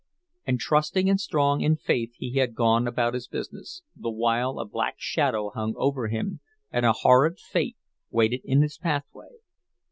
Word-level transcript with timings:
And 0.47 0.59
trusting 0.59 1.07
and 1.11 1.21
strong 1.21 1.61
in 1.61 1.75
faith 1.75 2.13
he 2.15 2.37
had 2.39 2.55
gone 2.55 2.87
about 2.87 3.13
his 3.13 3.27
business, 3.27 3.83
the 3.95 4.09
while 4.09 4.57
a 4.57 4.65
black 4.65 4.95
shadow 4.97 5.51
hung 5.51 5.75
over 5.77 6.07
him 6.07 6.39
and 6.71 6.87
a 6.87 6.91
horrid 6.93 7.37
Fate 7.39 7.77
waited 8.09 8.41
in 8.43 8.63
his 8.63 8.79
pathway. 8.79 9.29